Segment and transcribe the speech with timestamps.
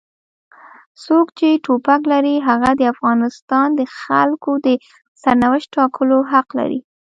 [1.03, 4.67] څوک چې ټوپک لري هغه د افغانستان د خلکو د
[5.21, 6.79] سرنوشت ټاکلو حق لري.